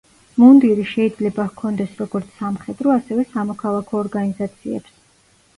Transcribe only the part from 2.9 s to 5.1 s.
ასევე სამოქალაქო ორგანიზაციებს.